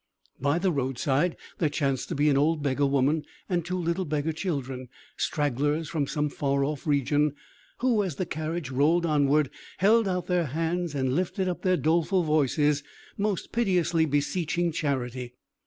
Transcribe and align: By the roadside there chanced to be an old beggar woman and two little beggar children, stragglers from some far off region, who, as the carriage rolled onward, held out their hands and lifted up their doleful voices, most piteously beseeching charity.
By 0.39 0.57
the 0.57 0.71
roadside 0.71 1.37
there 1.59 1.69
chanced 1.69 2.09
to 2.09 2.15
be 2.15 2.27
an 2.29 2.35
old 2.35 2.63
beggar 2.63 2.87
woman 2.87 3.23
and 3.47 3.63
two 3.63 3.77
little 3.77 4.03
beggar 4.03 4.31
children, 4.33 4.89
stragglers 5.15 5.89
from 5.89 6.07
some 6.07 6.27
far 6.27 6.63
off 6.63 6.87
region, 6.87 7.35
who, 7.81 8.01
as 8.01 8.15
the 8.15 8.25
carriage 8.25 8.71
rolled 8.71 9.05
onward, 9.05 9.51
held 9.77 10.07
out 10.07 10.25
their 10.25 10.45
hands 10.47 10.95
and 10.95 11.13
lifted 11.13 11.47
up 11.47 11.61
their 11.61 11.77
doleful 11.77 12.23
voices, 12.23 12.81
most 13.15 13.51
piteously 13.51 14.07
beseeching 14.07 14.71
charity. 14.71 15.35